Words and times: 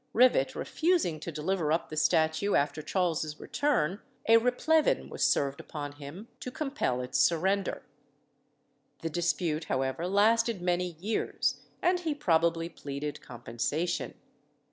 Rivet 0.13 0.55
refusing 0.55 1.19
to 1.19 1.31
deliver 1.31 1.71
up 1.71 1.89
the 1.89 1.95
statue 1.95 2.55
after 2.55 2.81
Charles's 2.81 3.39
return, 3.39 4.01
a 4.27 4.37
replevin 4.37 5.09
was 5.09 5.23
served 5.23 5.59
upon 5.59 5.91
him 5.91 6.27
to 6.39 6.49
compel 6.49 7.01
its 7.01 7.19
surrender. 7.19 7.83
The 9.03 9.11
dispute, 9.11 9.65
however, 9.65 10.07
lasted 10.07 10.59
many 10.59 10.93
years, 10.93 11.61
and 11.83 11.99
he 11.99 12.15
probably 12.15 12.67
pleaded 12.67 13.21
compensation. 13.21 14.15